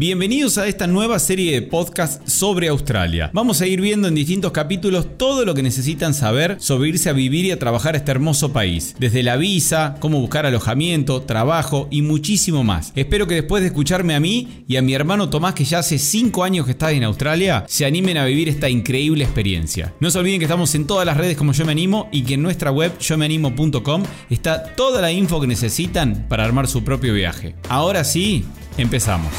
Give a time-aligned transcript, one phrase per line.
[0.00, 3.32] Bienvenidos a esta nueva serie de podcast sobre Australia.
[3.34, 7.12] Vamos a ir viendo en distintos capítulos todo lo que necesitan saber sobre irse a
[7.12, 8.94] vivir y a trabajar a este hermoso país.
[9.00, 12.92] Desde la visa, cómo buscar alojamiento, trabajo y muchísimo más.
[12.94, 15.98] Espero que después de escucharme a mí y a mi hermano Tomás, que ya hace
[15.98, 19.94] 5 años que está en Australia, se animen a vivir esta increíble experiencia.
[19.98, 22.34] No se olviden que estamos en todas las redes como Yo Me Animo y que
[22.34, 27.56] en nuestra web yomeanimo.com está toda la info que necesitan para armar su propio viaje.
[27.68, 28.44] Ahora sí,
[28.76, 29.32] empezamos.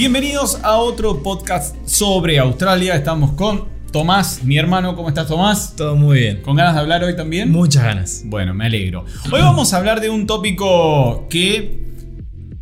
[0.00, 2.94] Bienvenidos a otro podcast sobre Australia.
[2.94, 4.96] Estamos con Tomás, mi hermano.
[4.96, 5.76] ¿Cómo estás, Tomás?
[5.76, 6.40] Todo muy bien.
[6.40, 7.50] ¿Con ganas de hablar hoy también?
[7.50, 8.22] Muchas ganas.
[8.24, 9.04] Bueno, me alegro.
[9.30, 11.82] Hoy vamos a hablar de un tópico que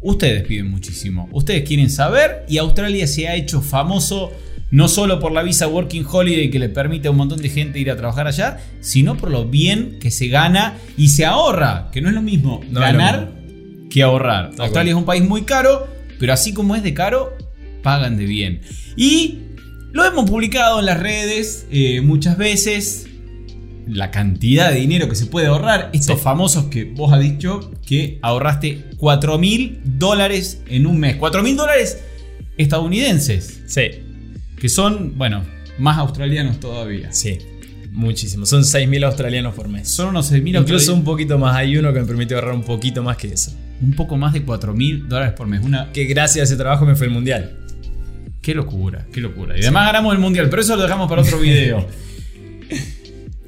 [0.00, 1.28] ustedes piden muchísimo.
[1.30, 4.32] Ustedes quieren saber y Australia se ha hecho famoso
[4.72, 7.78] no solo por la visa Working Holiday que le permite a un montón de gente
[7.78, 12.00] ir a trabajar allá, sino por lo bien que se gana y se ahorra, que
[12.00, 13.30] no es lo mismo No ganar
[13.90, 14.50] que ahorrar.
[14.58, 17.36] Australia es un país muy caro, pero así como es de caro,
[17.82, 18.60] pagan de bien.
[18.96, 19.38] Y
[19.92, 23.04] lo hemos publicado en las redes eh, muchas veces.
[23.86, 25.88] La cantidad de dinero que se puede ahorrar.
[25.94, 26.22] Estos Sí.
[26.24, 31.16] famosos que vos has dicho que ahorraste 4 mil dólares en un mes.
[31.16, 31.98] 4 mil dólares
[32.58, 33.62] estadounidenses.
[33.66, 33.82] Sí,
[34.60, 35.44] Que son, bueno,
[35.78, 37.12] más australianos todavía.
[37.12, 37.38] sí.
[37.90, 38.44] Muchísimo.
[38.46, 39.88] Son 6.000 australianos por mes.
[39.88, 41.56] Son unos 6 mil Incluso un poquito más.
[41.56, 43.50] Hay uno que me permitió ahorrar un poquito más que eso.
[43.80, 45.62] Un poco más de 4 mil dólares por mes.
[45.62, 47.56] Una, Que gracias a ese trabajo me fue el mundial.
[48.42, 49.56] Qué locura, qué locura.
[49.56, 51.86] Y además ganamos el mundial, pero eso lo dejamos para otro video.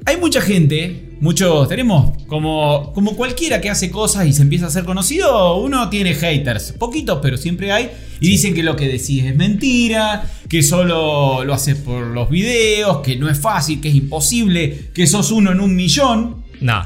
[0.05, 4.67] Hay mucha gente, muchos, tenemos como, como cualquiera que hace cosas y se empieza a
[4.69, 9.23] hacer conocido, uno tiene haters, poquitos, pero siempre hay, y dicen que lo que decís
[9.23, 13.95] es mentira, que solo lo haces por los videos, que no es fácil, que es
[13.95, 16.43] imposible, que sos uno en un millón.
[16.61, 16.83] No.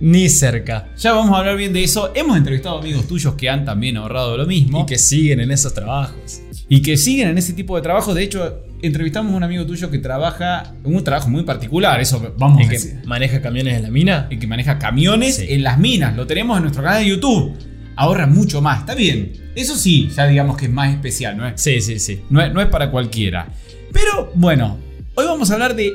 [0.00, 0.88] Ni cerca.
[0.96, 2.12] Ya vamos a hablar bien de eso.
[2.14, 4.82] Hemos entrevistado amigos tuyos que han también ahorrado lo mismo.
[4.82, 6.40] Y que siguen en esos trabajos.
[6.70, 8.14] y que siguen en ese tipo de trabajos.
[8.14, 11.98] De hecho, entrevistamos a un amigo tuyo que trabaja en un trabajo muy particular.
[12.00, 13.00] Eso vamos El a que decir.
[13.06, 14.28] maneja camiones en la mina.
[14.30, 15.46] El que maneja camiones Sí.
[15.48, 16.14] en las minas.
[16.14, 17.54] Lo tenemos en nuestro canal de YouTube.
[17.96, 18.80] Ahorra mucho más.
[18.80, 19.32] Está bien.
[19.56, 21.60] Eso sí, ya digamos que es más especial, ¿no es?
[21.60, 22.20] Sí, sí, sí.
[22.30, 23.48] No es, no es para cualquiera.
[23.92, 24.76] Pero bueno,
[25.14, 25.90] hoy vamos a hablar de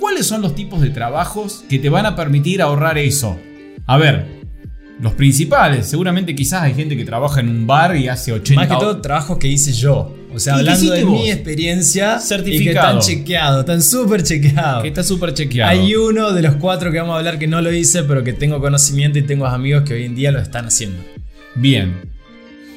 [0.00, 3.38] cuáles son los tipos de trabajos que te van a permitir ahorrar eso.
[3.86, 4.26] A ver,
[5.00, 5.86] los principales.
[5.86, 9.00] Seguramente quizás hay gente que trabaja en un bar y hace 80 Más que todo
[9.00, 10.14] trabajos que hice yo.
[10.32, 11.20] O sea, ¿Y qué hablando de vos?
[11.20, 12.18] mi experiencia.
[12.18, 12.60] Certificado.
[12.60, 14.82] Y que están chequeados, están súper chequeados.
[14.82, 15.70] Que está súper chequeado.
[15.70, 18.32] Hay uno de los cuatro que vamos a hablar que no lo hice, pero que
[18.32, 21.02] tengo conocimiento y tengo amigos que hoy en día lo están haciendo.
[21.54, 21.94] Bien.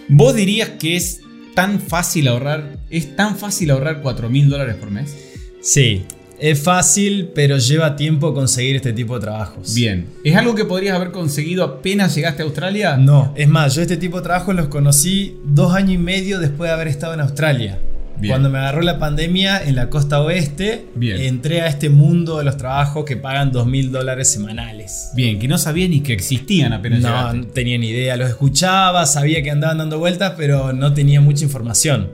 [0.07, 1.21] ¿Vos dirías que es
[1.55, 2.77] tan fácil ahorrar?
[2.89, 5.15] ¿Es tan fácil ahorrar 4 mil dólares por mes?
[5.61, 6.03] Sí,
[6.39, 9.73] es fácil, pero lleva tiempo conseguir este tipo de trabajos.
[9.73, 10.07] Bien.
[10.23, 12.97] ¿Es algo que podrías haber conseguido apenas llegaste a Australia?
[12.97, 16.69] No, es más, yo este tipo de trabajos los conocí dos años y medio después
[16.69, 17.79] de haber estado en Australia.
[18.19, 18.31] Bien.
[18.31, 21.21] Cuando me agarró la pandemia en la costa oeste, Bien.
[21.21, 25.11] entré a este mundo de los trabajos que pagan dos mil dólares semanales.
[25.13, 27.37] Bien, que no sabías ni que existían apenas No, llegaste.
[27.37, 31.43] no tenía ni idea, los escuchaba, sabía que andaban dando vueltas, pero no tenía mucha
[31.43, 32.09] información.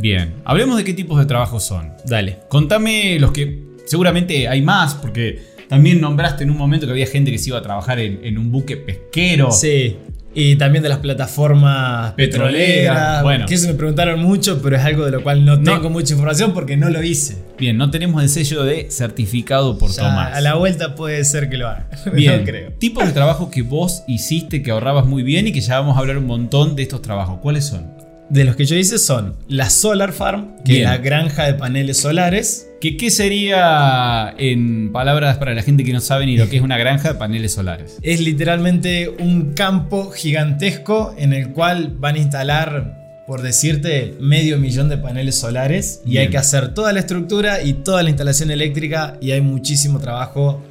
[0.00, 0.34] Bien.
[0.44, 1.92] Hablemos de qué tipos de trabajos son.
[2.06, 2.38] Dale.
[2.48, 7.30] Contame los que seguramente hay más, porque también nombraste en un momento que había gente
[7.30, 9.50] que se iba a trabajar en, en un buque pesquero.
[9.52, 9.96] Sí.
[10.32, 13.22] Y también de las plataformas Petroleras, petroleras.
[13.24, 13.46] bueno.
[13.46, 15.74] Que eso me preguntaron mucho, pero es algo de lo cual no, No.
[15.74, 17.36] tengo mucha información porque no lo hice.
[17.58, 20.36] Bien, no tenemos el sello de certificado por Ya Tomás.
[20.36, 21.88] a la vuelta puede ser que lo haga.
[22.14, 22.70] Bien, no creo.
[22.78, 26.00] tipos de trabajo que vos hiciste que ahorrabas muy bien y que ya vamos a
[26.00, 27.38] hablar un montón de estos trabajos.
[27.42, 27.90] ¿Cuáles son?
[28.30, 30.84] De los que yo hice son la Solar Farm, que Bien.
[30.84, 32.68] es la granja de paneles solares.
[32.80, 36.62] ¿Qué, ¿Qué sería en palabras para la gente que no sabe ni lo que es
[36.62, 37.98] una granja de paneles solares?
[38.02, 44.88] Es literalmente un campo gigantesco en el cual van a instalar, por decirte, medio millón
[44.88, 46.00] de paneles solares.
[46.06, 46.22] Y Bien.
[46.22, 49.16] hay que hacer toda la estructura y toda la instalación eléctrica.
[49.20, 50.62] Y hay muchísimo trabajo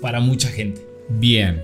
[0.00, 0.80] para mucha gente.
[1.10, 1.62] Bien.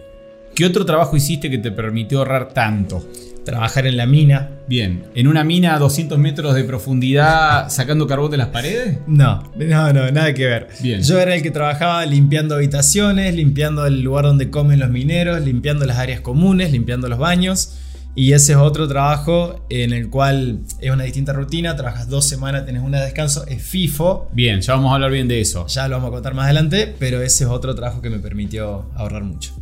[0.55, 3.05] ¿Qué otro trabajo hiciste que te permitió ahorrar tanto?
[3.44, 4.50] Trabajar en la mina.
[4.67, 5.05] Bien.
[5.14, 8.99] ¿En una mina a 200 metros de profundidad sacando carbón de las paredes?
[9.06, 10.69] No, no, no, nada que ver.
[10.81, 11.02] Bien.
[11.02, 15.85] Yo era el que trabajaba limpiando habitaciones, limpiando el lugar donde comen los mineros, limpiando
[15.85, 17.79] las áreas comunes, limpiando los baños.
[18.17, 21.75] Y ese es otro trabajo en el cual es una distinta rutina.
[21.75, 24.31] Trabajas dos semanas, tenés una de descanso, es FIFO.
[24.32, 25.67] Bien, ya vamos a hablar bien de eso.
[25.67, 28.88] Ya lo vamos a contar más adelante, pero ese es otro trabajo que me permitió
[28.94, 29.52] ahorrar mucho.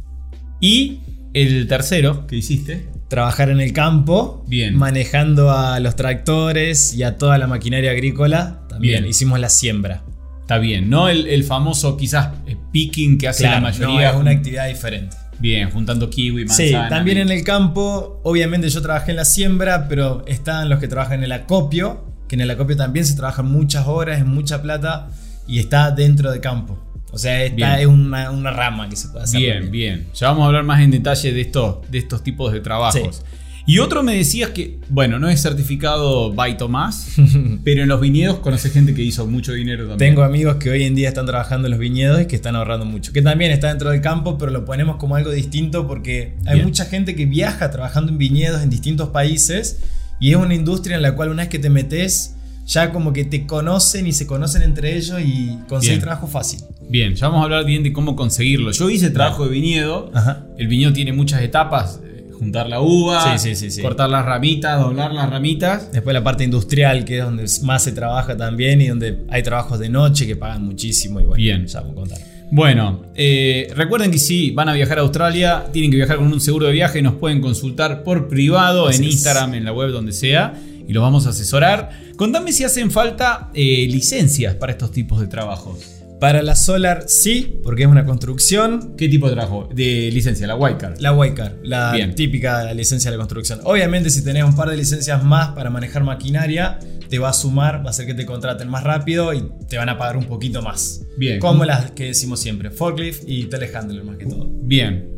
[0.60, 1.00] Y
[1.32, 2.88] el tercero que hiciste.
[3.12, 4.74] Trabajar en el campo, Bien.
[4.74, 8.62] manejando a los tractores y a toda la maquinaria agrícola.
[8.70, 9.10] También Bien.
[9.10, 10.02] hicimos la siembra.
[10.40, 13.86] Está bien, no el, el famoso quizás eh, picking que hace la mayoría.
[13.86, 15.14] no, es una actividad diferente.
[15.38, 16.88] Bien, juntando kiwi, Sí, manzana.
[16.88, 21.18] también en el campo, obviamente yo trabajé en la siembra, pero están los que trabajan
[21.18, 25.10] en el acopio, que en el acopio también se trabajan muchas horas, es mucha plata,
[25.46, 26.78] y está dentro de campo.
[27.12, 27.70] O sea, esta Bien.
[27.80, 29.40] es una, una rama que se puede hacer.
[29.40, 30.06] Bien, bien.
[30.14, 33.22] Ya vamos a hablar más en detalle de, estos de estos tipos de trabajos.
[33.64, 37.14] Y otro me decías que, bueno, no es certificado by Tomás,
[37.64, 39.98] pero en los viñedos conoce gente que hizo mucho dinero también.
[39.98, 42.86] Tengo amigos que hoy en día están trabajando en los viñedos y que están ahorrando
[42.86, 43.12] mucho.
[43.12, 46.66] Que también está dentro del campo, pero lo ponemos como algo distinto porque hay Bien.
[46.66, 49.78] mucha gente que viaja trabajando en viñedos en distintos países
[50.18, 52.34] y es una industria en la cual una vez que te metes,
[52.66, 56.60] ya como que te conocen y se conocen entre ellos y conseguir trabajo fácil.
[56.88, 58.70] Bien, ya vamos a hablar bien de cómo conseguirlo.
[58.72, 60.10] Yo hice trabajo de viñedo.
[60.14, 60.46] Ajá.
[60.58, 62.00] El viñedo tiene muchas etapas.
[62.04, 63.80] eh, Juntar la uva, Sí, sí, sí, sí.
[63.82, 65.92] cortar las ramitas, doblar las ramitas.
[65.92, 69.78] Después la parte industrial, que es donde más se trabaja también y donde hay trabajos
[69.78, 71.66] de noche que pagan muchísimo y bueno, Bien.
[71.66, 72.18] ya vamos a contar.
[72.50, 76.40] Bueno, eh, recuerden que si van a viajar a Australia, tienen que viajar con un
[76.40, 79.12] seguro de viaje, nos pueden consultar por privado Así en es.
[79.14, 80.52] Instagram, en la web, donde sea,
[80.86, 81.90] y los vamos a asesorar.
[82.16, 85.98] Contame si hacen falta eh, licencias para estos tipos de trabajos.
[86.20, 88.94] Para la Solar sí, porque es una construcción.
[88.96, 89.68] ¿Qué tipo de trabajo?
[89.74, 90.98] De licencia, la white card.
[91.00, 92.14] La Waycar, la Bien.
[92.14, 93.60] típica licencia de la construcción.
[93.64, 97.80] Obviamente, si tenés un par de licencias más para manejar maquinaria, te va a sumar,
[97.84, 100.62] va a hacer que te contraten más rápido y te van a pagar un poquito
[100.62, 101.02] más.
[101.16, 101.40] Bien.
[101.40, 104.48] Como las que decimos siempre, forklift y telehandler más que todo.
[104.48, 105.12] Bien,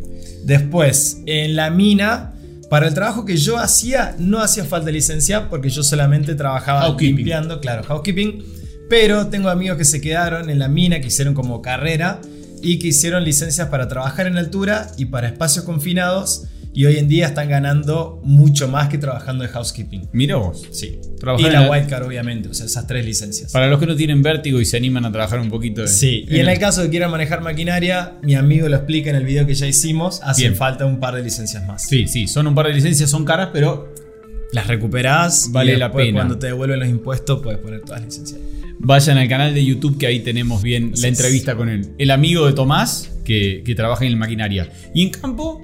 [0.44, 2.34] Después, en la mina,
[2.69, 7.61] para el trabajo que yo hacía, no hacía falta licencia porque yo solamente trabajaba limpiando,
[7.61, 8.44] claro, housekeeping.
[8.88, 12.20] Pero tengo amigos que se quedaron en la mina, que hicieron como carrera
[12.62, 16.44] y que hicieron licencias para trabajar en altura y para espacios confinados.
[16.76, 20.09] Y hoy en día están ganando mucho más que trabajando de housekeeping.
[20.12, 20.67] mira vos.
[20.73, 20.99] Sí.
[21.21, 23.53] Trabajar y en la la- white card, obviamente, o sea, esas tres licencias.
[23.53, 25.88] Para los que no tienen vértigo y se animan a trabajar un poquito de...
[25.88, 29.17] Sí, y en el caso de que quieran manejar maquinaria, mi amigo lo explica en
[29.17, 30.56] el video que ya hicimos, hace Bien.
[30.56, 31.87] falta un par de licencias más.
[31.87, 33.94] Sí, sí, son un par de licencias, son caras, pero
[34.53, 36.19] Las recuperás Vale y la pena.
[36.19, 38.41] cuando te devuelven los impuestos puedes poner todas las licencias.
[38.81, 41.91] Vayan al canal de YouTube que ahí tenemos bien la entrevista con él.
[41.99, 44.70] El amigo de Tomás que, que trabaja en el maquinaria.
[44.93, 45.62] Y en campo,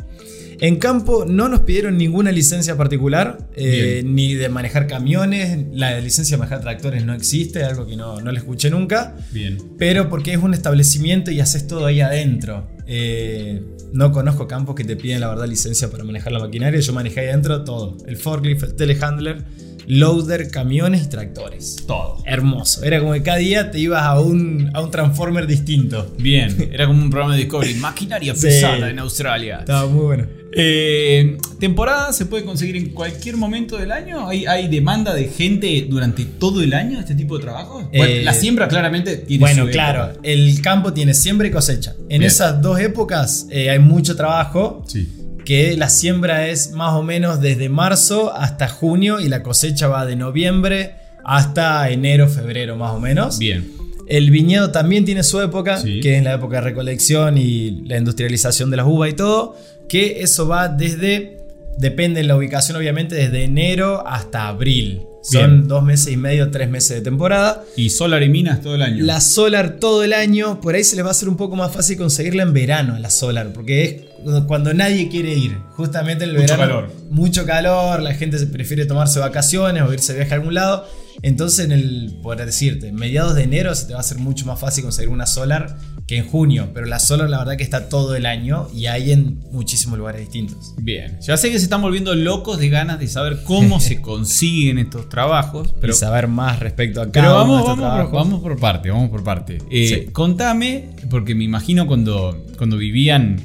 [0.60, 6.36] En campo no nos pidieron ninguna licencia particular, eh, ni de manejar camiones, la licencia
[6.36, 9.56] de manejar tractores no existe, algo que no, no le escuché nunca, bien.
[9.78, 12.68] pero porque es un establecimiento y haces todo ahí adentro.
[12.86, 13.62] Eh,
[13.94, 17.20] no conozco campos que te piden la verdad licencia para manejar la maquinaria, yo manejé
[17.20, 19.42] ahí adentro todo, el forklift, el telehandler,
[19.86, 21.84] loader, camiones y tractores.
[21.86, 22.18] Todo.
[22.26, 26.14] Hermoso, era como que cada día te ibas a un, a un transformer distinto.
[26.18, 27.74] Bien, era como un programa de Discovery.
[27.76, 28.42] Maquinaria Sí.
[28.42, 29.60] pesada en Australia.
[29.60, 30.39] Estaba muy bueno.
[30.52, 34.28] Eh, temporada se puede conseguir en cualquier momento del año.
[34.28, 37.88] ¿Hay, hay demanda de gente durante todo el año de este tipo de trabajo?
[37.92, 41.94] Eh, la siembra claramente tiene Bueno, su claro, el campo tiene siembra y cosecha.
[42.08, 42.22] En Bien.
[42.24, 45.08] esas dos épocas eh, hay mucho trabajo, Sí.
[45.44, 50.04] que la siembra es más o menos desde marzo hasta junio y la cosecha va
[50.06, 50.94] de noviembre
[51.24, 53.38] hasta enero, febrero más o menos.
[53.38, 53.70] Bien.
[54.10, 56.00] El viñedo también tiene su época, Sí.
[56.00, 59.56] que es la época de recolección y la industrialización de las uvas y todo,
[59.88, 61.38] que eso va desde,
[61.78, 65.02] depende de la ubicación obviamente, desde enero hasta abril.
[65.22, 65.68] Son Bien.
[65.68, 67.62] dos meses y medio, tres meses de temporada.
[67.76, 69.04] Y solar y minas todo el año.
[69.04, 71.70] La Solar todo el año, por ahí se les va a hacer un poco más
[71.72, 74.00] fácil conseguirla en verano, la Solar, porque es
[74.46, 75.58] cuando nadie quiere ir.
[75.76, 76.72] Justamente en el Mucho verano.
[76.74, 76.90] calor.
[77.10, 80.86] Mucho calor, la gente prefiere tomarse vacaciones o irse de viaje a algún lado.
[81.22, 84.58] Entonces, en el, por decirte, mediados de enero se te va a hacer mucho más
[84.58, 86.70] fácil conseguir una Solar que en junio.
[86.72, 90.20] Pero la Solar, la verdad, que está todo el año y hay en muchísimos lugares
[90.22, 90.74] distintos.
[90.78, 91.18] Bien.
[91.20, 95.08] Ya sé que se están volviendo locos de ganas de saber cómo se consiguen estos
[95.08, 95.74] trabajos.
[95.80, 98.12] Pero y saber más respecto a cada Pero uno de vamos, estos vamos, por, trabajos.
[98.12, 99.58] vamos por parte, vamos por parte.
[99.70, 100.12] Eh, Sí.
[100.12, 103.36] Contame, porque me imagino cuando, cuando vivían,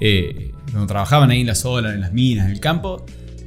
[0.00, 3.04] eh, cuando trabajaban ahí en la sola, en las minas, en el campo,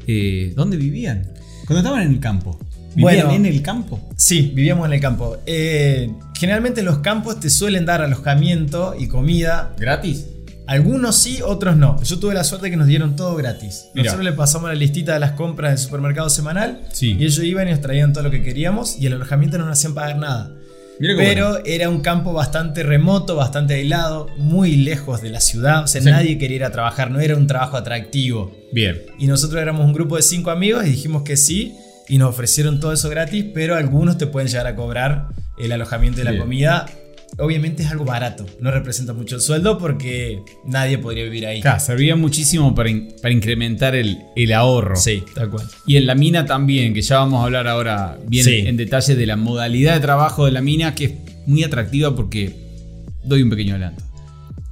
[0.07, 1.33] eh, ¿dónde vivían?
[1.65, 2.59] Cuando estaban en el campo.
[2.95, 3.31] ¿Vivían Bueno.
[3.33, 3.99] en el campo?
[4.17, 5.37] Sí, vivíamos en el campo.
[5.45, 9.73] Eh, generalmente en los campos te suelen dar alojamiento y comida.
[9.77, 10.27] ¿Gratis?
[10.65, 12.01] Algunos sí, otros no.
[12.03, 13.87] Yo tuve la suerte que nos dieron todo gratis.
[13.93, 14.05] Mirá.
[14.05, 17.17] Nosotros le pasamos la listita de las compras del supermercado semanal Sí.
[17.19, 19.77] y ellos iban y nos traían todo lo que queríamos y el alojamiento no nos
[19.77, 20.53] hacían pagar nada.
[20.99, 21.15] Pero
[21.49, 21.57] bueno.
[21.65, 25.83] era un campo bastante remoto, bastante aislado, muy lejos de la ciudad.
[25.83, 26.09] O sea, Sí.
[26.09, 28.55] nadie quería ir a trabajar, no era un trabajo atractivo.
[28.71, 29.01] Bien.
[29.19, 31.75] Y nosotros éramos un grupo de cinco amigos y dijimos que sí.
[32.09, 36.21] Y nos ofrecieron todo eso gratis, pero algunos te pueden llegar a cobrar el alojamiento
[36.21, 36.43] y la Bien.
[36.43, 36.85] comida.
[37.39, 41.61] Obviamente es algo barato, no representa mucho el sueldo porque nadie podría vivir ahí.
[41.61, 44.95] Claro, servía muchísimo para, in- para incrementar el, el ahorro.
[44.95, 45.65] Sí, tal cual.
[45.87, 48.57] Y en la mina también, que ya vamos a hablar ahora bien Sí.
[48.67, 51.13] en detalle de la modalidad de trabajo de la mina, que es
[51.47, 52.53] muy atractiva porque
[53.23, 54.03] doy un pequeño adelanto.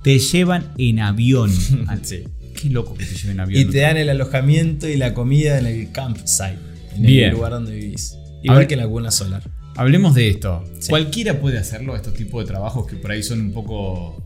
[0.03, 1.51] Te llevan en avión.
[2.03, 2.23] Sí.
[2.61, 3.59] Qué loco que te lleven avión.
[3.59, 6.59] Y te dan el alojamiento y la comida en el campsite,
[6.95, 7.29] en Bien.
[7.29, 8.15] el lugar donde vivís.
[8.43, 9.43] Igual Hable- que en la laguna solar.
[9.75, 10.63] Hablemos de esto.
[10.79, 10.89] Sí.
[10.89, 14.21] Cualquiera puede hacerlo, estos tipos de trabajos que por ahí son un poco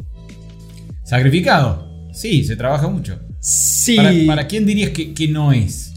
[1.03, 1.85] sacrificados.
[2.13, 3.19] Sí, se trabaja mucho.
[3.39, 3.95] Sí.
[3.97, 5.91] ¿Para, para quién dirías que, que no es?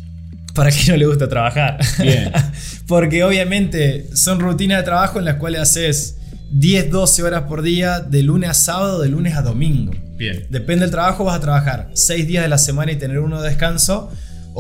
[0.54, 1.78] para quien no le gusta trabajar.
[2.02, 2.32] Bien.
[2.88, 6.16] Porque obviamente son rutinas de trabajo en las cuales haces
[6.50, 9.92] 10, 12 horas por día de lunes a sábado, de lunes a domingo.
[10.16, 10.46] Bien.
[10.50, 13.50] Depende del trabajo, vas a trabajar 6 días de la semana y tener uno de
[13.50, 14.10] descanso.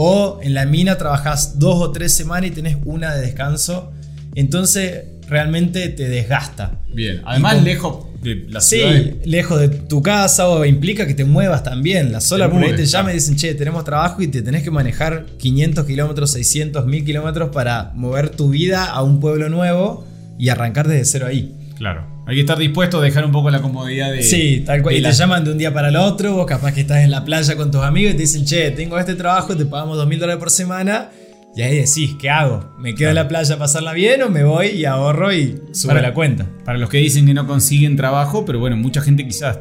[0.00, 3.90] O en la mina trabajás 2 o 3 semanas y tenés una de descanso.
[4.36, 6.80] Entonces realmente te desgasta.
[6.94, 7.20] Bien.
[7.24, 8.92] Además, con- lejos de la Sí, ciudad.
[8.92, 12.12] de- lejos de tu casa o implica que te muevas también.
[12.12, 14.62] La sola Te por ahí te llama y dicen, che, tenemos trabajo y te tenés
[14.62, 20.06] que manejar 500 kilómetros, 600, 1000 kilómetros para mover tu vida a un pueblo nuevo
[20.38, 21.54] y arrancar desde cero ahí.
[21.78, 22.04] Claro.
[22.26, 24.22] Hay que estar dispuesto a dejar un poco la comodidad de.
[24.22, 24.96] sí, tal cual.
[24.96, 27.10] Y la- te llaman de un día para el otro, vos capaz que estás en
[27.10, 30.18] la playa con tus amigos y te dicen, che, tengo este trabajo, te pagamos 2000
[30.18, 31.10] dólares por semana.
[31.56, 32.72] Y ahí decís, ¿qué hago?
[32.78, 35.88] ¿Me quedo en la playa a pasarla bien o me voy y ahorro y subo
[35.92, 36.46] Para- la cuenta?
[36.64, 39.58] Para los que dicen que no consiguen trabajo, pero bueno, mucha gente quizás.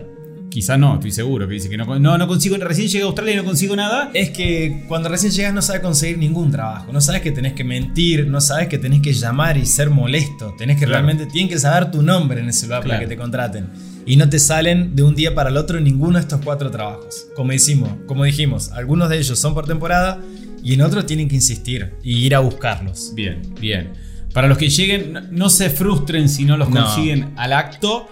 [0.50, 3.34] Quizás no, estoy seguro, que dice que no, no, no consigo, recién llegué a Australia
[3.34, 4.10] y no consigo nada.
[4.14, 7.64] Es que cuando recién llegas no sabes conseguir ningún trabajo, no sabes que tenés que
[7.64, 11.04] mentir, no sabes que tenés que llamar y ser molesto, tenés que Claro.
[11.06, 13.68] realmente, tienen que saber tu nombre en ese lugar para que te contraten.
[14.06, 17.28] Y no te salen de un día para el otro ninguno de estos cuatro trabajos.
[17.36, 20.22] Como decimos, como dijimos, algunos de ellos son por temporada
[20.64, 23.12] y en otros tienen que insistir y ir a buscarlos.
[23.14, 23.90] Bien, bien.
[24.34, 26.86] Para los que lleguen, no, no se frustren si no los No.
[26.86, 28.08] consiguen al acto.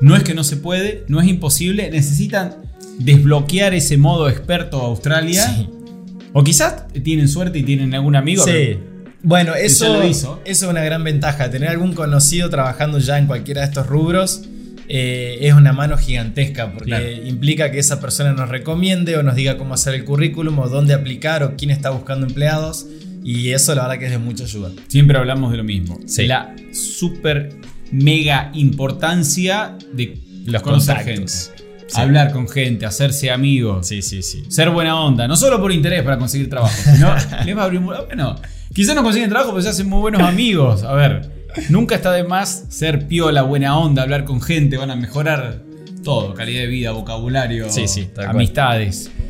[0.00, 1.90] No es que no se puede, no es imposible.
[1.90, 2.56] Necesitan
[2.98, 5.46] desbloquear ese modo experto Australia.
[5.48, 5.68] Sí.
[6.32, 8.44] O quizás tienen suerte y tienen algún amigo.
[8.44, 8.78] Sí.
[9.22, 11.50] Bueno, eso, eso es una gran ventaja.
[11.50, 14.42] Tener algún conocido trabajando ya en cualquiera de estos rubros
[14.88, 17.10] eh, es una mano gigantesca porque Claro.
[17.26, 20.94] implica que esa persona nos recomiende o nos diga cómo hacer el currículum o dónde
[20.94, 22.86] aplicar o quién está buscando empleados.
[23.24, 24.70] Y eso la verdad que es de mucha ayuda.
[24.86, 25.98] Siempre hablamos de lo mismo.
[26.06, 26.26] Sí.
[26.26, 27.57] La super
[27.92, 31.50] mega importancia de Los conocer contactos.
[31.54, 31.68] gente.
[31.88, 31.98] Sí.
[32.00, 33.86] Hablar con gente, hacerse amigos.
[33.86, 34.44] Sí, sí, sí.
[34.50, 37.14] Ser buena onda, no solo por interés para conseguir trabajo, sino
[37.46, 38.36] les va a abrir mu- Bueno,
[38.74, 40.82] quizás no consiguen trabajo, pero se hacen muy buenos amigos.
[40.82, 41.30] A ver,
[41.70, 45.62] nunca está de más ser piola, buena onda, hablar con gente, van a mejorar
[46.04, 49.10] todo: calidad de vida, vocabulario, Sí, sí, amistades.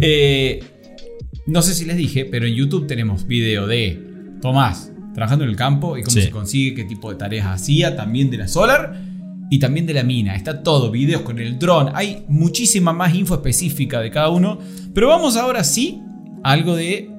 [0.00, 0.64] Eh,
[1.46, 4.02] no sé si les dije, pero en YouTube tenemos video de
[4.42, 6.22] Tomás trabajando en el campo y cómo Sí.
[6.22, 9.00] se consigue, qué tipo de tareas hacía, también de la solar
[9.50, 10.34] y también de la mina.
[10.36, 11.90] Está todo, videos con el dron.
[11.94, 14.58] Hay muchísima más info específica de cada uno.
[14.94, 16.00] Pero vamos ahora sí
[16.44, 17.10] a algo de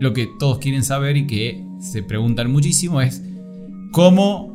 [0.00, 3.22] lo que todos quieren saber y que se preguntan muchísimo es
[3.92, 4.52] cómo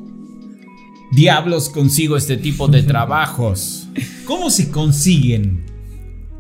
[1.12, 3.88] diablos consigo este tipo de trabajos.
[4.26, 5.66] ¿Cómo se consiguen?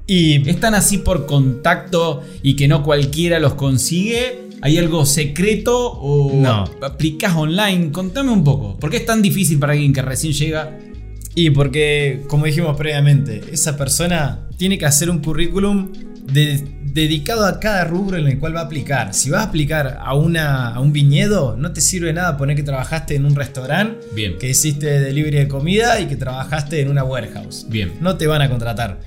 [0.07, 4.48] Y ¿Están así por contacto y que no cualquiera los consigue?
[4.61, 6.65] ¿Hay algo secreto o No.
[6.81, 7.91] aplicás online?
[7.91, 8.77] Contame un poco.
[8.77, 10.77] ¿Por qué es tan difícil para alguien que recién llega?
[11.35, 15.91] Y porque, como dijimos previamente, esa persona tiene que hacer un currículum
[16.33, 19.13] de- dedicado a cada rubro en el cual va a aplicar.
[19.13, 22.63] Si vas a aplicar a, una, a un viñedo, no te sirve nada poner que
[22.63, 24.37] trabajaste en un restaurante, Bien.
[24.39, 27.67] que hiciste delivery de comida y que trabajaste en una warehouse.
[27.69, 27.93] Bien.
[28.01, 28.99] No te van a contratar.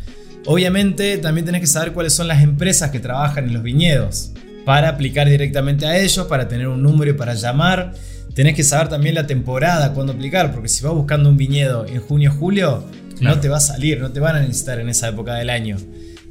[0.47, 4.33] Obviamente también tenés que saber cuáles son las empresas que trabajan en los viñedos
[4.65, 7.93] para aplicar directamente a ellos, para tener un número y para llamar.
[8.35, 12.01] Tenés que saber también la temporada, cuándo aplicar, porque si vas buscando un viñedo en
[12.01, 12.85] junio julio,
[13.19, 13.37] Claro.
[13.37, 15.77] no te va a salir, no te van a necesitar en esa época del año.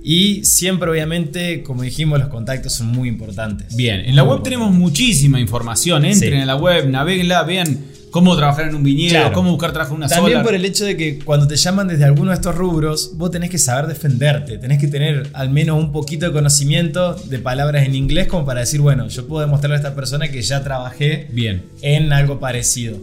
[0.03, 3.75] Y siempre, obviamente, como dijimos, los contactos son muy importantes.
[3.75, 6.03] Bien, en la Muy web tenemos muchísima información.
[6.05, 6.37] Entren Sí.
[6.39, 7.77] en la web, naveguenla, vean
[8.11, 9.33] cómo trabajar en un viñedo, Claro.
[9.33, 12.03] cómo buscar trabajo en una También por el hecho de que cuando te llaman desde
[12.03, 15.91] alguno de estos rubros, vos tenés que saber defenderte, tenés que tener al menos un
[15.91, 19.79] poquito de conocimiento de palabras en inglés como para decir, bueno, yo puedo demostrarle a
[19.79, 21.63] esta persona que ya trabajé Bien.
[21.81, 22.97] en algo parecido.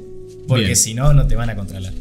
[0.47, 1.93] Porque si no, no te van a contratar.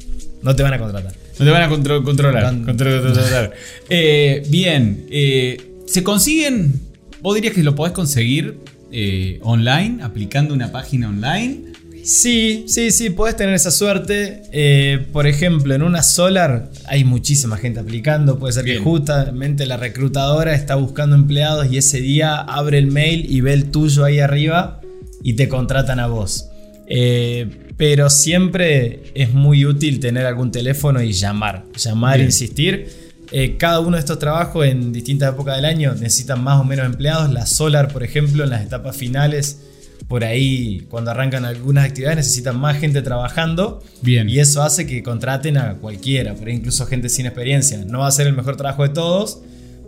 [0.41, 1.13] No te van a contratar.
[1.39, 2.43] No te van a contro- controlar.
[2.45, 3.53] Con- Contro- controlar.
[3.89, 5.05] Eh, bien.
[5.09, 6.79] eh, ¿Se consiguen?
[7.21, 8.57] ¿Vos dirías que lo podés conseguir
[8.91, 11.66] eh, online, aplicando una página online?
[12.07, 14.43] Sí, sí, sí, podés tener esa suerte.
[14.53, 18.39] Eh, por ejemplo, en una Solar hay muchísima gente aplicando.
[18.39, 18.77] Puede ser Bien.
[18.77, 23.51] que justamente la reclutadora está buscando empleados y ese día abre el mail y ve
[23.51, 24.79] el tuyo ahí arriba
[25.21, 26.47] y te contratan a vos.
[26.87, 31.65] Eh, pero siempre es muy útil tener algún teléfono y llamar.
[31.75, 32.27] Llamar, Bien.
[32.27, 32.87] insistir.
[33.33, 36.85] Eh, cada uno de estos trabajos en distintas épocas del año necesitan más o menos
[36.85, 37.29] empleados.
[37.33, 39.59] La Solar, por ejemplo, en las etapas finales,
[40.07, 43.83] por ahí cuando arrancan algunas actividades necesitan más gente trabajando.
[44.01, 44.29] Bien.
[44.29, 47.77] Y eso hace que contraten a cualquiera, por ahí incluso gente sin experiencia.
[47.85, 49.41] No va a ser el mejor trabajo de todos,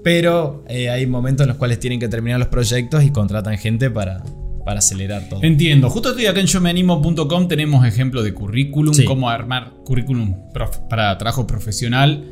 [0.04, 3.90] pero eh, hay momentos en los cuales tienen que terminar los proyectos y contratan gente
[3.90, 4.24] para,
[4.66, 5.42] para acelerar todo.
[5.44, 5.90] Entiendo.
[5.90, 7.48] Justo estoy acá en yomeanimo.com.
[7.48, 9.06] Tenemos ejemplos de currículum, Sí.
[9.06, 12.24] cómo armar currículum prof- para trabajo profesional,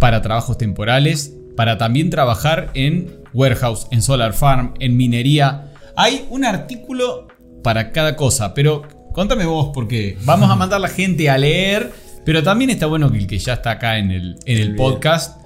[0.00, 5.72] para trabajos temporales, para también trabajar en warehouse, en solar farm, en minería.
[5.96, 7.28] Hay un artículo
[7.62, 11.90] para cada cosa, pero contame vos porque vamos a mandar a la gente a leer,
[12.24, 15.40] pero también está bueno que el que ya está acá en el, en el podcast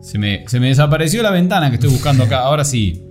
[0.00, 2.40] se me, se me desapareció la ventana que estoy buscando acá.
[2.40, 3.02] Ahora sí.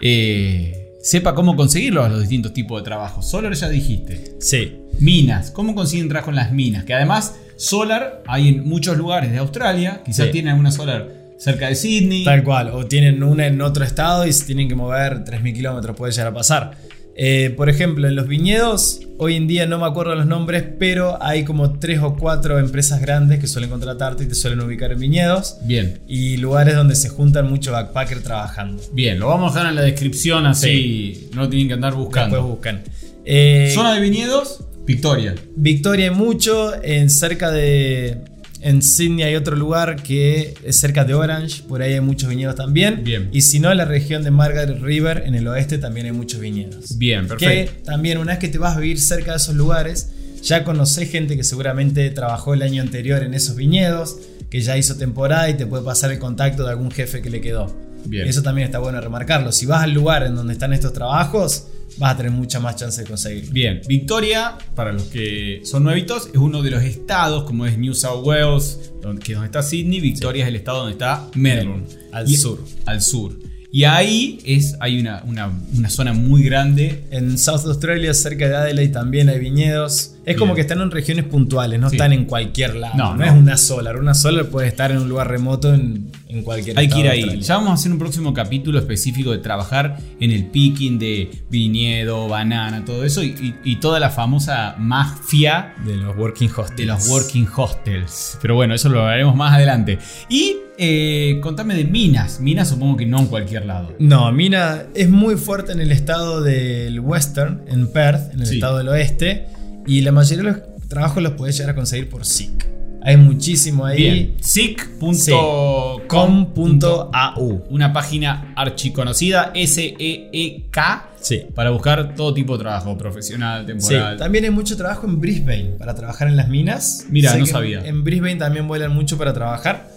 [0.00, 3.22] Eh, sepa cómo conseguirlo a los distintos tipos de trabajo.
[3.22, 4.36] Solar ya dijiste.
[4.40, 5.50] Sí, Minas.
[5.50, 6.84] ¿Cómo consiguen trabajo en las minas?
[6.84, 10.02] Que además, Solar hay en muchos lugares de Australia.
[10.04, 10.32] Quizás Sí.
[10.32, 11.08] tiene alguna Solar
[11.44, 12.24] cerca de Sydney.
[12.24, 15.94] Tal cual, o tienen una en otro estado y se tienen que mover 3.000 kilómetros,
[15.96, 16.72] puede llegar a pasar.
[17.16, 21.22] Eh, por ejemplo, en los viñedos, hoy en día no me acuerdo los nombres, pero
[21.22, 24.98] hay como 3 o 4 empresas grandes que suelen contratarte y te suelen ubicar en
[24.98, 26.00] viñedos Bien.
[26.08, 28.82] y lugares donde se juntan muchos backpackers trabajando.
[28.92, 32.42] Bien, lo vamos a dejar en la descripción así no tienen que andar Después buscando.
[32.42, 32.82] buscan.
[33.24, 35.34] Eh, Zona de viñedos, Victoria.
[35.56, 38.18] Victoria mucho, en cerca de...
[38.64, 42.54] En Sydney hay otro lugar que es cerca de Orange, por ahí hay muchos viñedos
[42.54, 43.04] también.
[43.04, 43.28] Bien.
[43.30, 46.40] Y si no, en la región de Margaret River, en el oeste, también hay muchos
[46.40, 46.96] viñedos.
[46.96, 47.82] Bien, Que perfecto.
[47.84, 51.36] también una vez que te vas a vivir cerca de esos lugares, ya conocés gente
[51.36, 54.16] que seguramente trabajó el año anterior en esos viñedos,
[54.48, 57.42] que ya hizo temporada y te puede pasar el contacto de algún jefe que le
[57.42, 57.70] quedó.
[58.06, 58.26] Bien.
[58.28, 59.50] Eso también está bueno remarcarlo.
[59.52, 61.68] Si vas al lugar en donde están estos trabajos,
[61.98, 63.52] vas a tener mucha más chance de conseguirlo.
[63.52, 67.94] Bien, Victoria, para los que son nuevitos, es uno de los estados, como es New
[67.94, 70.00] South Wales, donde, que es donde está Sydney.
[70.00, 71.84] Victoria es el estado donde está Melbourne.
[72.12, 72.64] Al Y- sur.
[72.86, 73.38] Al sur.
[73.70, 77.04] Y ahí es, hay una, una- una zona muy grande.
[77.10, 80.13] En South Australia, cerca de Adelaide, también hay viñedos.
[80.26, 80.56] Es como Bien.
[80.56, 81.96] que están en regiones puntuales, no Sí.
[81.96, 82.94] están en cualquier lado.
[82.96, 83.24] No, No, no.
[83.24, 83.96] es una solar.
[83.98, 87.40] Una solar puede estar en un lugar remoto en, en cualquier Hay que ir ahí.
[87.40, 92.28] Ya vamos a hacer un próximo capítulo específico de trabajar en el picking de viñedo,
[92.28, 93.22] banana, todo eso.
[93.22, 96.76] Y, y- y toda la famosa mafia De los working hostels.
[96.76, 98.38] de los working hostels.
[98.40, 99.98] Pero bueno, eso lo hablaremos más adelante.
[100.28, 102.40] Y eh, contame de minas.
[102.40, 103.94] Minas supongo que no en cualquier lado.
[103.98, 108.54] No, Mina es muy fuerte en el estado del Western, en Perth, en el Sí.
[108.56, 109.46] estado del oeste.
[109.86, 112.66] Y la mayoría de los trabajos los puedes llegar a conseguir por SIC.
[113.06, 114.34] Hay muchísimo ahí.
[114.40, 117.64] Sic.com.au com.au.
[117.68, 121.42] Una página archiconocida, S-E-E-K, Sí.
[121.54, 124.16] para buscar todo tipo de trabajo, profesional, Sí, temporal.
[124.16, 127.06] también hay mucho trabajo en Brisbane para trabajar en las minas.
[127.10, 127.84] Mira, Sé no sabía.
[127.86, 129.88] En Brisbane también vuelan mucho para trabajar.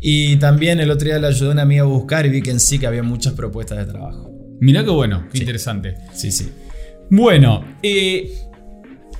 [0.00, 2.50] Y también el otro día le ayudé a una amiga a buscar y vi que
[2.50, 4.30] en sí que había muchas propuestas de trabajo.
[4.60, 5.42] Mirá qué bueno, qué Sí.
[5.44, 5.94] interesante.
[6.12, 6.50] Sí, sí.
[7.10, 8.30] Bueno, eh,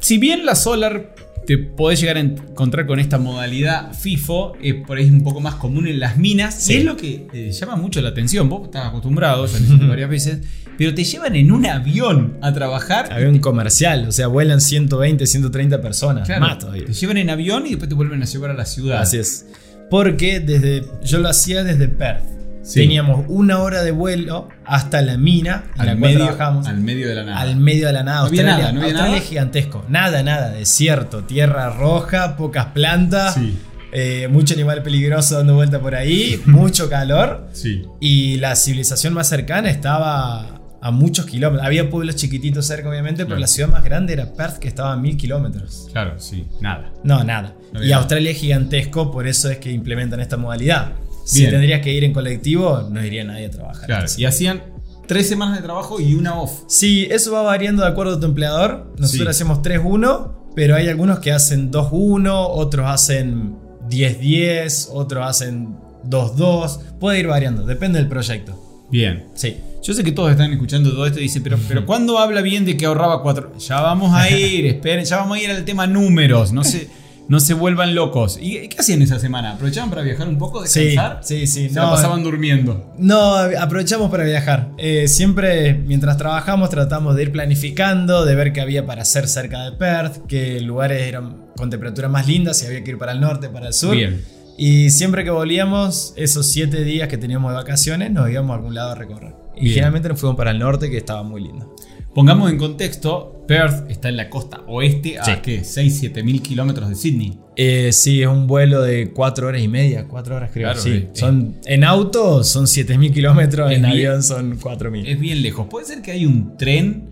[0.04, 1.14] si bien la Solar
[1.46, 5.40] te podés llegar a encontrar con esta modalidad FIFO, eh, por ahí es un poco
[5.40, 6.74] más común en las minas, Sí.
[6.74, 8.50] y es lo que eh, llama mucho la atención.
[8.50, 10.38] Vos estás acostumbrado, ya lo varias veces,
[10.76, 13.10] pero te llevan en un avión a trabajar.
[13.10, 16.26] Avión comercial, o sea, vuelan 120, 130 personas.
[16.26, 16.84] Claro, Más todavía.
[16.84, 19.00] Te llevan en avión y después te vuelven a llevar a la ciudad.
[19.00, 19.46] Así es.
[19.88, 22.24] Porque desde, yo lo hacía desde Perth.
[22.64, 22.81] Sí.
[22.81, 26.66] Teníamos una hora de vuelo hasta la mina en la Al cual medio, trabajamos.
[26.66, 27.40] al medio de la nada.
[27.40, 28.20] al medio de la nada.
[28.20, 29.22] No había Australia, nada, no había Australia nada.
[29.22, 29.85] es gigantesco.
[29.88, 30.50] Nada, nada.
[30.50, 33.59] Desierto, tierra roja, pocas plantas, Sí.
[33.92, 37.48] eh, mucho animal peligroso dando vuelta por ahí, mucho calor.
[37.53, 37.83] Sí.
[38.00, 41.66] Y la civilización más cercana estaba a muchos kilómetros.
[41.66, 43.40] Había pueblos chiquititos cerca, obviamente, pero Claro.
[43.40, 45.88] la ciudad más grande era Perth, que estaba a mil kilómetros.
[45.92, 46.92] Claro, sí, nada.
[47.05, 47.55] No, nada.
[47.72, 50.92] No y Australia es gigantesco, por eso es que implementan esta modalidad.
[51.24, 53.87] Si tendrías que ir en colectivo, no iría nadie a trabajar.
[53.87, 54.06] Claro.
[54.16, 54.62] Y hacían
[55.06, 56.52] tres semanas de trabajo y una off.
[56.68, 58.92] Sí, eso va variando de acuerdo a tu empleador.
[58.98, 59.42] Nosotros Sí.
[59.42, 63.56] hacemos 3-1, pero hay algunos que hacen 2-1, otros hacen
[63.88, 66.80] 10-10, otros hacen 2-2.
[67.00, 68.60] Puede ir variando, depende del proyecto.
[68.90, 69.24] Bien.
[69.34, 69.56] Sí.
[69.82, 72.64] Yo sé que todos están escuchando todo esto y dicen, pero, pero ¿cuándo habla bien
[72.64, 73.52] de que ahorraba cuatro?
[73.58, 76.88] Ya vamos a ir, esperen, ya vamos a ir al tema números, no se,
[77.28, 78.38] no se vuelvan locos.
[78.40, 79.52] ¿Y qué hacían esa semana?
[79.52, 81.20] ¿Aprovechaban para viajar un poco, Sí, descansar?
[81.22, 81.68] sí, sí.
[81.68, 82.92] Se No, la pasaban durmiendo.
[82.98, 84.70] No, aprovechamos para viajar.
[84.78, 89.64] Eh, siempre mientras trabajamos tratamos de ir planificando, de ver qué había para hacer cerca
[89.64, 93.20] de Perth, qué lugares eran con temperaturas más lindas, si había que ir para el
[93.20, 93.94] norte, para el sur.
[93.96, 94.22] Bien.
[94.56, 98.74] Y siempre que volvíamos, esos siete días que teníamos de vacaciones, nos íbamos a algún
[98.74, 99.34] lado a recorrer.
[99.56, 99.74] Y Bien.
[99.74, 101.74] generalmente nos fuimos para el norte, que estaba muy lindo.
[102.14, 105.33] Pongamos en contexto, Perth está en la costa oeste a Sí.
[105.42, 105.61] ¿qué?
[105.62, 107.38] 6-7 mil kilómetros de Sydney.
[107.57, 110.64] Eh, sí, es un vuelo de cuatro horas y media, cuatro horas creo.
[110.68, 111.09] Claro, sí.
[111.12, 113.92] son, en auto son 7000 kilómetros, Es en bien.
[113.92, 115.07] avión son 4000.
[115.07, 115.66] Es bien lejos.
[115.68, 117.11] ¿Puede ser que hay un tren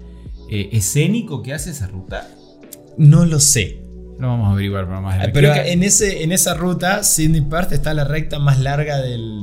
[0.50, 2.28] eh, escénico que hace esa ruta?
[2.96, 3.81] No lo sé.
[4.22, 5.28] Lo vamos a averiguar para más.
[5.34, 9.42] Pero en, ese, en esa ruta, Sydney Perth está la recta más larga del,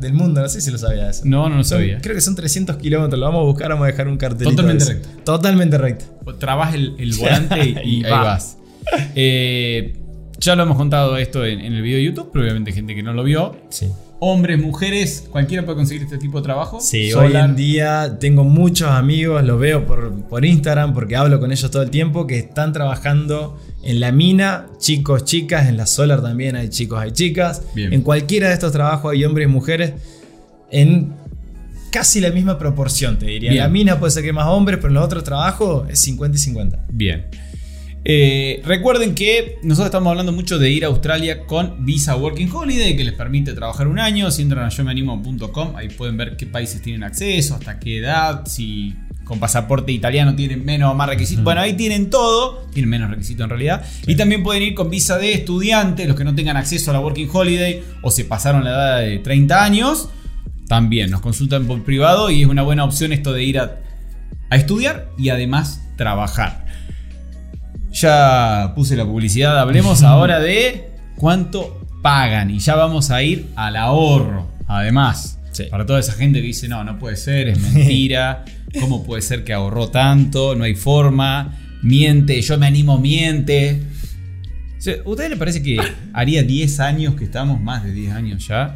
[0.00, 0.40] del mundo.
[0.40, 1.22] No sé si lo sabía eso.
[1.24, 2.00] No, no lo sabía.
[2.00, 3.20] Creo que son 300 kilómetros.
[3.20, 4.50] Lo vamos a buscar, vamos a dejar un cartelito.
[4.50, 5.08] Totalmente recto.
[5.22, 6.34] Totalmente recto.
[6.40, 8.58] Trabas el, el volante y, ahí vas.
[9.14, 9.96] Eh,
[10.40, 12.96] ya lo hemos contado esto en, en el video de YouTube, pero obviamente hay gente
[12.96, 13.56] que no lo vio.
[13.68, 13.86] Sí
[14.18, 16.80] hombres, mujeres, cualquiera puede conseguir este tipo de trabajo.
[16.80, 21.70] Sí, hoy en día tengo muchos amigos, los veo por, Instagram porque hablo con ellos
[21.70, 26.56] todo el tiempo, que están trabajando en la mina, chicos, chicas, en la solar también
[26.56, 27.62] hay chicos, hay chicas.
[27.74, 29.92] En cualquiera de estos trabajos hay hombres y mujeres
[30.70, 31.12] en
[31.90, 33.50] casi la misma proporción, te diría.
[33.52, 36.36] En la mina puede ser que más hombres, pero en los otros trabajos es 50
[36.36, 36.84] y 50.
[36.90, 37.26] Bien.
[38.08, 42.96] Eh, recuerden que nosotros estamos hablando mucho de ir a Australia con Visa Working Holiday,
[42.96, 44.30] que les permite trabajar un año.
[44.30, 44.84] Si entran a yo
[45.74, 50.64] ahí pueden ver qué países tienen acceso, hasta qué edad, si con pasaporte italiano tienen
[50.64, 51.42] menos o más requisitos.
[51.42, 53.84] Bueno, ahí tienen todo, tienen menos requisitos en realidad.
[54.06, 57.00] Y también pueden ir con visa de estudiante, los que no tengan acceso a la
[57.00, 60.10] Working Holiday o se pasaron la edad de 30 años.
[60.68, 63.80] También nos consultan por privado y es una buena opción esto de ir a,
[64.48, 66.66] a estudiar y además trabajar.
[67.96, 73.74] Ya puse la publicidad, hablemos ahora de cuánto pagan y ya vamos a ir al
[73.74, 74.46] ahorro.
[74.68, 75.38] Además,
[75.70, 78.44] para toda esa gente que dice, no, no puede ser, es mentira,
[78.78, 80.54] ¿cómo puede ser que ahorró tanto?
[80.54, 83.80] No hay forma, miente, yo me animo, miente.
[84.86, 85.78] ¿A ¿Ustedes les parece que
[86.12, 88.74] haría 10 años que estamos, más de 10 años ya?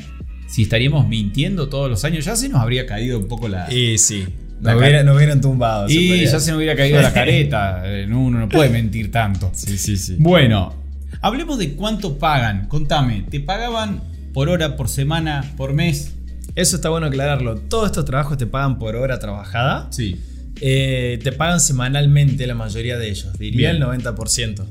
[0.49, 3.99] Si estaríamos mintiendo todos los años, ya se nos habría caído un poco la, y
[3.99, 4.27] sí.
[4.61, 5.89] No, hubieran tumbado.
[5.89, 7.83] Y ya se me hubiera caído la careta.
[8.09, 9.51] Uno no puede mentir tanto.
[9.55, 10.17] Sí, sí, sí.
[10.19, 10.75] Bueno,
[11.21, 12.67] hablemos de cuánto pagan.
[12.69, 16.13] Contame, ¿te pagaban por hora, por semana, por mes?
[16.55, 17.57] Eso está bueno aclararlo.
[17.57, 19.89] Todos estos trabajos te pagan por hora trabajada.
[19.91, 20.21] Sí.
[20.61, 24.65] Eh, te pagan semanalmente la mayoría de ellos, diría el 90%.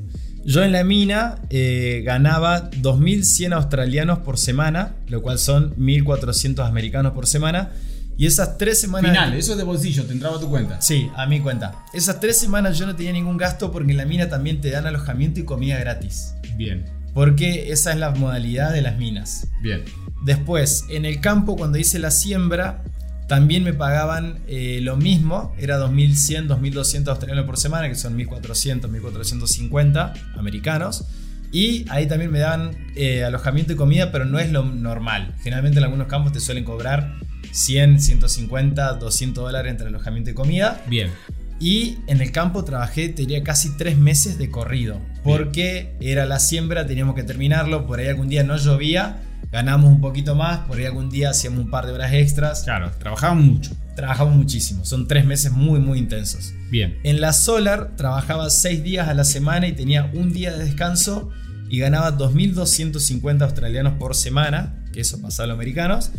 [0.44, 7.12] Yo en la mina eh, ganaba 2.100 australianos por semana, lo cual son 1.400 americanos
[7.12, 7.70] por semana.
[8.20, 9.12] Y esas tres semanas.
[9.12, 10.78] Final, eso es de bolsillo, te entraba a tu cuenta.
[10.82, 11.86] Sí, a mi cuenta.
[11.94, 14.86] Esas tres semanas yo no tenía ningún gasto porque en la mina también te dan
[14.86, 16.34] alojamiento y comida gratis.
[16.54, 16.84] Bien.
[17.14, 19.48] Porque esa es la modalidad de las minas.
[19.62, 19.86] Bien.
[20.22, 22.84] Después, en el campo, cuando hice la siembra,
[23.26, 28.82] también me pagaban eh, lo mismo, era 2.100, 2.200 australianos por semana, que son 1.400,
[28.82, 31.06] 1.450 americanos.
[31.52, 35.34] Y ahí también me daban eh, alojamiento y comida, pero no es lo normal.
[35.42, 37.14] Generalmente en algunos campos te suelen cobrar
[37.50, 40.82] 100, 150, 200 dólares entre alojamiento y comida.
[40.86, 41.10] Bien.
[41.58, 45.00] Y en el campo trabajé, te diría, casi tres meses de corrido.
[45.22, 47.86] Porque era la siembra, teníamos que terminarlo.
[47.86, 50.60] Por ahí algún día no llovía, ganamos un poquito más.
[50.60, 52.62] Por ahí algún día hacíamos un par de horas extras.
[52.62, 53.76] Claro, trabajamos mucho.
[53.96, 54.84] Trabajamos muchísimo.
[54.84, 56.52] Son tres meses muy, muy intensos.
[56.70, 56.98] Bien.
[57.02, 61.30] En la Solar trabajaba seis días a la semana y tenía un día de descanso
[61.68, 66.10] y ganaba 2.250 australianos por semana, que eso pasa a los americanos.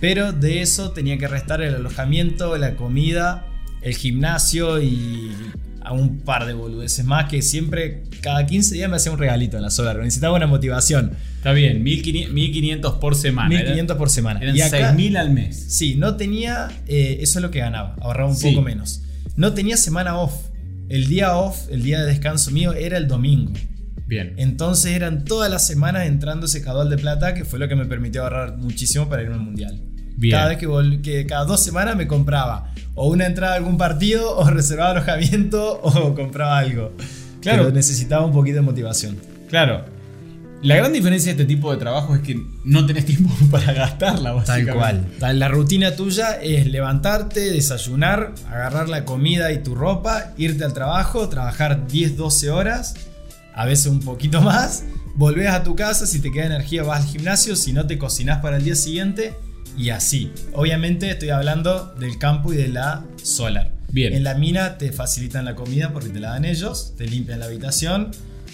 [0.00, 3.46] Pero de eso tenía que restar el alojamiento, la comida,
[3.82, 5.32] el gimnasio y
[5.82, 9.56] a un par de boludeces más que siempre, cada 15 días me hacía un regalito
[9.56, 9.98] en la Solar.
[9.98, 11.12] Necesitaba una motivación.
[11.36, 13.48] Está bien, 1500 por semana.
[13.48, 14.40] 1500 por semana.
[14.40, 15.66] Eran y 6000 al mes.
[15.68, 19.02] Sí, no tenía, eh, eso es lo que ganaba, ahorraba un poco menos.
[19.36, 20.34] No tenía semana off.
[20.88, 23.52] El día off, el día de descanso mío era el domingo.
[24.06, 24.34] Bien.
[24.38, 27.86] Entonces eran todas las semanas entrando ese caudal de plata que fue lo que me
[27.86, 29.80] permitió ahorrar muchísimo para irme al mundial.
[30.28, 34.36] Cada vez que, que, cada dos semanas me compraba o una entrada a algún partido
[34.36, 36.92] o reservaba alojamiento o compraba algo.
[37.40, 37.64] Claro.
[37.64, 39.16] Pero necesitaba un poquito de motivación.
[39.48, 39.84] Claro.
[40.62, 44.32] La gran diferencia de este tipo de trabajo es que no tenés tiempo para gastarla,
[44.32, 44.72] básicamente.
[44.72, 45.38] Tal cual.
[45.38, 51.30] La rutina tuya es levantarte, desayunar, agarrar la comida y tu ropa, irte al trabajo,
[51.30, 52.94] trabajar 10, 12 horas,
[53.54, 57.08] a veces un poquito más, volvés a tu casa, si te queda energía vas al
[57.08, 59.32] gimnasio, si no te cocinás para el día siguiente
[59.80, 60.30] y así.
[60.52, 63.72] Obviamente estoy hablando del campo y de la solar.
[63.88, 64.12] Bien.
[64.12, 67.46] En la mina te facilitan la comida porque te la dan ellos, te limpian la
[67.46, 68.10] habitación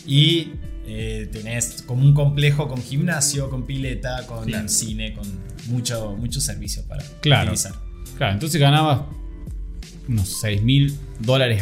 [0.06, 0.52] y
[0.86, 5.26] eh, tenés como un complejo con gimnasio, con pileta, con cine, con
[5.66, 7.50] mucho, muchos servicios para claro.
[7.50, 7.72] utilizar.
[8.16, 9.00] Claro, entonces ganabas
[10.08, 11.60] unos 6 mil dólares,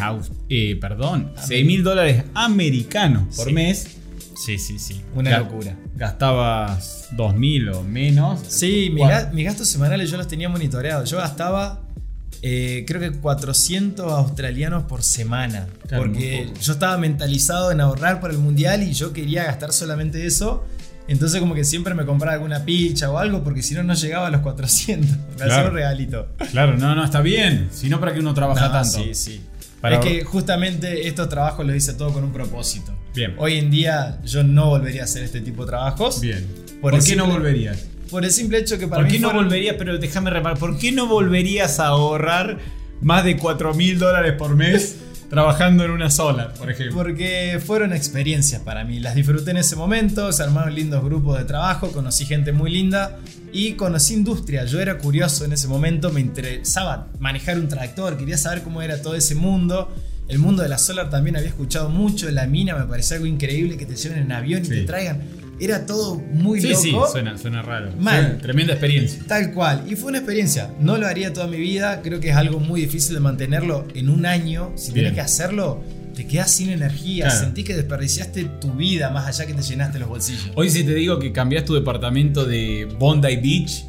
[0.51, 3.97] eh, perdón, 6 mil dólares americanos por mes
[4.37, 5.03] Sí, sí, sí.
[5.15, 5.77] Una locura.
[5.95, 8.41] ¿Gastabas 2.000 o menos?
[8.49, 8.95] Sí,
[9.33, 11.09] mis gastos semanales yo los tenía monitoreados.
[11.11, 11.83] Yo gastaba,
[12.43, 15.67] eh, creo que 400 australianos por semana.
[15.97, 20.65] porque yo estaba mentalizado en ahorrar para el mundial y yo quería gastar solamente eso.
[21.07, 24.29] Entonces como que siempre me compraba alguna picha o algo porque si no no llegaba
[24.29, 25.11] a los 400.
[25.39, 26.29] Me hacía un regalito.
[26.51, 27.69] Claro, no, no, está bien.
[27.71, 28.99] Si no, ¿para que uno trabaja tanto?
[28.99, 29.43] Sí, sí.
[29.83, 32.93] es que justamente estos trabajos lo hice todo con un propósito.
[33.15, 33.35] Bien.
[33.39, 36.21] Hoy en día yo no volvería a hacer este tipo de trabajos.
[36.21, 36.45] Bien.
[36.81, 37.87] ¿Por, qué no volverías?
[38.11, 39.77] Por el simple hecho que para ¿Por mí qué no volverías?
[39.79, 40.59] Pero déjame reparar.
[40.59, 42.59] ¿Por qué no volverías a ahorrar
[43.01, 44.97] más de 4 mil dólares por mes
[45.31, 46.97] trabajando en una sola, por ejemplo?
[46.97, 48.99] Porque fueron experiencias para mí.
[48.99, 53.19] Las disfruté en ese momento, se armaron lindos grupos de trabajo, conocí gente muy linda
[53.53, 54.65] y conocí industria.
[54.65, 59.01] Yo era curioso en ese momento, me interesaba manejar un tractor, quería saber cómo era
[59.01, 59.95] todo ese mundo.
[60.29, 63.77] El mundo de la solar también había escuchado mucho, la mina me parecía algo increíble
[63.77, 65.23] que te lleven en avión y te traigan
[65.61, 66.83] era todo muy sí, loco.
[66.83, 67.93] Sí, suena, suena raro.
[67.99, 68.39] Mal.
[68.39, 69.23] tremenda experiencia.
[69.27, 69.85] Tal cual.
[69.89, 70.71] Y fue una experiencia.
[70.81, 72.03] No lo haría toda mi vida.
[72.03, 74.73] Creo que es algo muy difícil de mantenerlo en un año.
[74.77, 75.83] Si tienes que hacerlo,
[76.15, 77.31] te quedas sin energía.
[77.31, 80.51] Sentís que desperdiciaste tu vida más allá que te llenaste los bolsillos.
[80.55, 83.85] Hoy si te digo que cambias tu departamento de Bondi Beach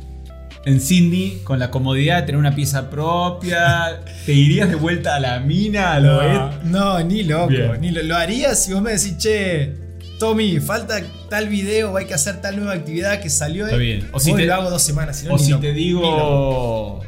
[0.66, 5.20] en Sydney con la comodidad de tener una pieza propia, ¿te irías de vuelta a
[5.20, 7.52] la mina, a lo no, ni loco.
[7.80, 9.74] Ni lo, lo harías si vos me decís, che,
[10.20, 13.66] Tommy, falta tal video, hay que hacer tal nueva actividad que salió.
[13.66, 14.08] Está bien.
[14.12, 15.26] O si te, lo hago dos semanas.
[15.30, 17.02] o si te digo,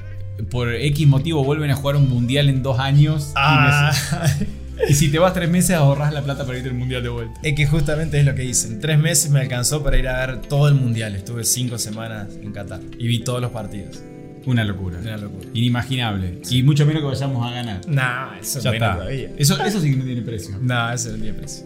[0.49, 3.31] por X motivo vuelven a jugar un mundial en dos años.
[3.35, 3.93] Ah.
[4.41, 4.56] Y,
[4.93, 7.39] si te vas tres meses ahorras la plata para irte al mundial de vuelta.
[7.43, 8.79] Es que justamente es lo que dicen.
[8.79, 11.15] Tres meses me alcanzó para ir a ver todo el mundial.
[11.15, 14.01] Estuve cinco semanas en Qatar y vi todos los partidos.
[14.45, 14.99] Una locura.
[14.99, 15.49] Una locura.
[15.53, 16.39] Inimaginable.
[16.49, 17.81] Y mucho menos que vayamos a ganar.
[17.87, 18.95] Nah, eso ya está.
[18.95, 19.31] Todavía.
[19.37, 20.57] Eso, eso sí que no tiene precio.
[20.61, 21.65] Nah, eso no tiene precio.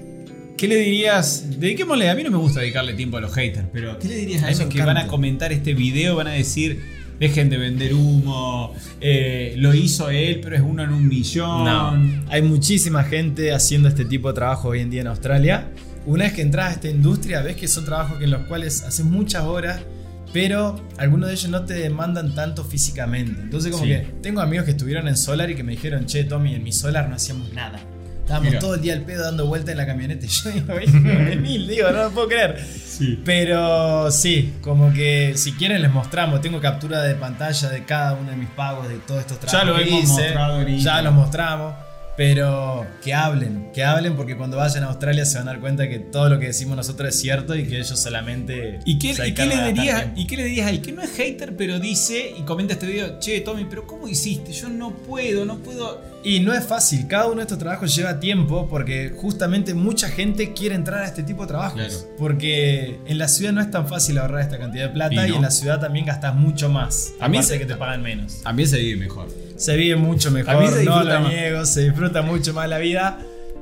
[0.57, 1.59] ¿Qué le dirías?
[1.59, 4.43] Dediquémosle, a mí no me gusta dedicarle tiempo a los haters, pero ¿qué le dirías
[4.43, 6.15] a esos que van a comentar este video?
[6.15, 6.83] Van a decir,
[7.21, 11.65] dejen de vender humo, eh, lo hizo él, pero es uno en un millón.
[11.65, 15.69] No, hay muchísima gente haciendo este tipo de trabajo hoy en día en Australia.
[16.07, 19.05] Una vez que entras a esta industria, ves que son trabajos en los cuales haces
[19.05, 19.81] muchas horas,
[20.33, 23.39] pero algunos de ellos no te demandan tanto físicamente.
[23.39, 26.55] Entonces, como que tengo amigos que estuvieron en Solar y que me dijeron, che, Tommy,
[26.55, 27.79] en mi Solar no hacíamos nada.
[28.21, 30.51] Estábamos todo el día al pedo dando vueltas en la camioneta y yo
[30.91, 32.63] digo, mil, digo, no lo puedo creer.
[33.25, 38.31] Pero sí, como que si quieren les mostramos, tengo captura de pantalla de cada uno
[38.31, 39.67] de mis pagos, de todos estos trabajos.
[39.67, 41.73] Ya lo hemos mostrado Ya los mostramos.
[42.17, 45.87] Pero que hablen, que hablen porque cuando vayan a Australia se van a dar cuenta
[45.87, 48.79] que todo lo que decimos nosotros es cierto y que ellos solamente...
[48.85, 51.55] ¿Y qué, ¿y qué le, dirías, ¿y qué le dirías al que no es hater
[51.55, 54.51] pero dice y comenta este video, che Tommy, pero ¿cómo hiciste?
[54.51, 56.01] Yo no puedo, no puedo...
[56.23, 60.53] Y no es fácil, cada uno de estos trabajos lleva tiempo porque justamente mucha gente
[60.53, 62.07] quiere entrar a este tipo de trabajos.
[62.17, 65.41] Porque en la ciudad no es tan fácil ahorrar esta cantidad de plata y, en
[65.41, 67.13] la ciudad también gastas mucho más.
[67.19, 68.41] También sé que te pagan menos.
[68.43, 69.27] También se vive mejor
[69.61, 73.19] se vive mucho mejor, se no lo niego, se disfruta mucho más la vida.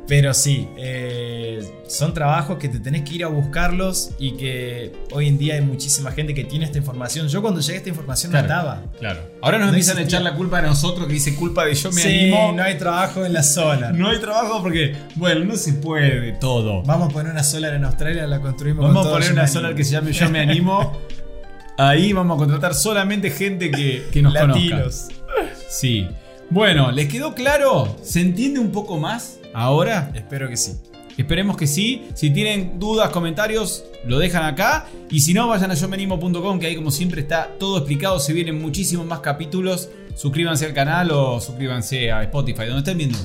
[0.10, 5.28] Pero sí, eh, son trabajos que te tenés que ir a buscarlos y que hoy
[5.28, 7.28] en día hay muchísima gente que tiene esta información.
[7.28, 8.82] Yo cuando llegué a esta información no estaba.
[8.98, 9.22] Claro.
[9.40, 12.02] Ahora nos empiezan a echar la culpa a nosotros que dice culpa de yo me
[12.02, 12.54] sí, animo.
[12.54, 13.94] no hay trabajo en la solar.
[13.94, 16.82] No hay trabajo porque, bueno, no se puede todo.
[16.82, 19.84] Vamos a poner una solar en Australia, la construimos Vamos a poner una solar que
[19.84, 20.98] se llame Yo me animo.
[21.78, 25.08] Ahí vamos a contratar solamente gente que, que nos Latinos.
[25.12, 25.56] conozca.
[25.70, 26.08] Sí.
[26.50, 27.96] Bueno, ¿les quedó claro?
[28.02, 30.12] ¿Se entiende un poco más ahora?
[30.16, 30.74] Espero que sí.
[31.18, 32.08] Esperemos que sí.
[32.14, 34.88] Si tienen dudas, comentarios, lo dejan acá.
[35.10, 38.20] Y si no, vayan a yomenimo.com, que ahí como siempre está todo explicado.
[38.20, 39.90] Se vienen muchísimos más capítulos.
[40.16, 43.18] Suscríbanse al canal o suscríbanse a Spotify, donde estén viendo.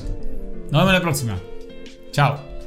[0.71, 1.39] Nos vemos la próxima.
[2.11, 2.44] Chao.